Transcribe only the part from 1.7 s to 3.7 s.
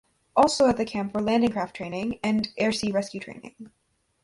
training and air sea rescue training.